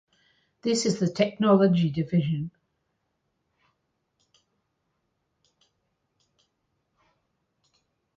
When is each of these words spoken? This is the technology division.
This 0.63 0.87
is 0.87 0.97
the 0.97 1.07
technology 1.11 1.91
division. 1.91 2.49